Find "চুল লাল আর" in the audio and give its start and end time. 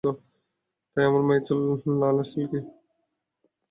1.47-2.27